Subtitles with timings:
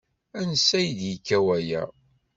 [0.39, 1.83] Ansa i d-yekka waya?